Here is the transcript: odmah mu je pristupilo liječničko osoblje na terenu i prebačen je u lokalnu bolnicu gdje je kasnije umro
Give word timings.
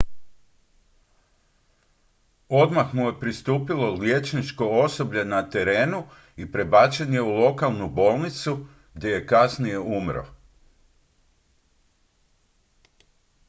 odmah 2.49 2.93
mu 2.93 3.05
je 3.07 3.19
pristupilo 3.19 3.93
liječničko 3.93 4.65
osoblje 4.65 5.25
na 5.25 5.49
terenu 5.49 6.03
i 6.37 6.51
prebačen 6.51 7.13
je 7.13 7.21
u 7.21 7.29
lokalnu 7.35 7.89
bolnicu 7.89 8.67
gdje 8.95 9.09
je 9.09 9.25
kasnije 9.27 9.79
umro 9.79 10.25